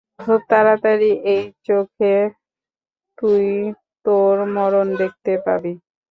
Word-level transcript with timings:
খুব 0.19 0.39
তাড়াতাড়ি 0.49 1.11
এই 1.33 1.43
চোখে, 1.65 2.15
তুই 3.17 3.45
তোর 4.05 4.35
মরণ 4.55 4.87
দেখতে 4.97 5.31
পাবি। 5.45 5.73